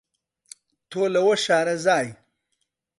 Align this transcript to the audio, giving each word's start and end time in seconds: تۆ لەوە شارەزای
تۆ 0.89 1.01
لەوە 1.15 1.33
شارەزای 1.45 2.07